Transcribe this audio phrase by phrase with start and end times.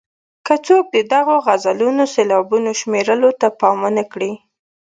[0.45, 4.31] که څوک د دغو غزلونو سېلابونو شمېرلو ته پام ونه کړي.